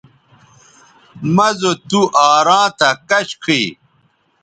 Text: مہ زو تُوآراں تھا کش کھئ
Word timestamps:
مہ 1.35 1.47
زو 1.59 1.71
تُوآراں 1.89 2.67
تھا 2.77 2.89
کش 3.09 3.29
کھئ 3.43 3.65